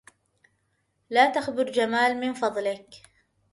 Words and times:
لا 1.09 1.29
تخبر 1.31 1.71
جمال 1.71 2.17
من 2.17 2.33
فضلك. 2.33 2.89